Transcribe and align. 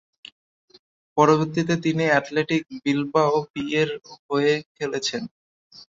পরবর্তীতে 1.17 1.73
তিনি 1.85 2.03
athletic 2.09 2.63
Bilbao 2.83 3.35
বি-এর 3.53 3.89
হয়ে 4.27 4.53
খেলেছেন। 4.75 5.23